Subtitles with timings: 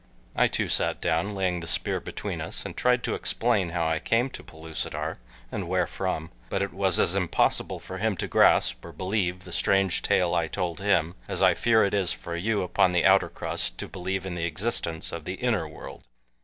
[0.35, 3.99] I too sat down, laying the spear between us, and tried to explain how I
[3.99, 5.19] came to Pellucidar,
[5.51, 10.01] and wherefrom, but it was as impossible for him to grasp or believe the strange
[10.01, 13.77] tale I told him as I fear it is for you upon the outer crust
[13.77, 16.03] to believe in the existence of the inner world.